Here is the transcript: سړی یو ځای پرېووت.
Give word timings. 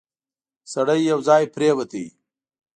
سړی 0.73 0.99
یو 1.11 1.19
ځای 1.27 1.43
پرېووت. 1.55 1.91